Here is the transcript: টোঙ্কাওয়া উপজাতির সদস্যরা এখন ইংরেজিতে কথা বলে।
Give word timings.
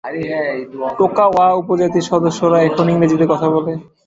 টোঙ্কাওয়া 0.99 1.45
উপজাতির 1.53 2.05
সদস্যরা 2.11 2.57
এখন 2.61 2.85
ইংরেজিতে 2.89 3.25
কথা 3.29 3.47
বলে। 3.55 3.73